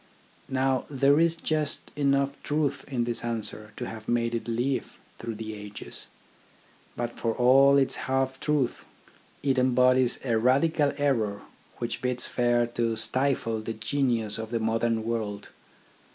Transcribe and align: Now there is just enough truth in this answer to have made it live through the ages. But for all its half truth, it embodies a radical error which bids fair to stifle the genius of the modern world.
Now 0.49 0.85
there 0.89 1.19
is 1.19 1.35
just 1.35 1.91
enough 1.95 2.41
truth 2.41 2.85
in 2.91 3.03
this 3.03 3.23
answer 3.23 3.71
to 3.77 3.85
have 3.87 4.09
made 4.09 4.33
it 4.33 4.47
live 4.47 4.97
through 5.19 5.35
the 5.35 5.53
ages. 5.53 6.07
But 6.97 7.19
for 7.19 7.35
all 7.35 7.77
its 7.77 7.97
half 8.09 8.39
truth, 8.39 8.83
it 9.43 9.59
embodies 9.59 10.19
a 10.25 10.39
radical 10.39 10.91
error 10.97 11.43
which 11.77 12.01
bids 12.01 12.25
fair 12.25 12.65
to 12.65 12.95
stifle 12.95 13.61
the 13.61 13.73
genius 13.73 14.39
of 14.39 14.49
the 14.49 14.59
modern 14.59 15.03
world. 15.03 15.49